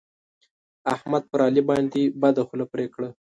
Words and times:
احمد 0.93 1.23
پر 1.31 1.39
علي 1.47 1.61
باندې 1.69 2.01
بده 2.21 2.41
خوله 2.47 2.65
پرې 2.73 2.85
کړه. 2.93 3.09